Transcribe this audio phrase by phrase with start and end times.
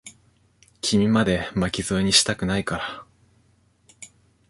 [0.81, 3.05] 君まで、巻き添えにしたくないから。